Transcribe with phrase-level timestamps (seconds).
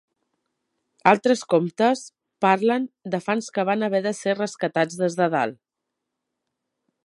[1.11, 2.01] Altres comptes
[2.45, 5.61] parlen de fans que van haver de ser rescatats des de dalt.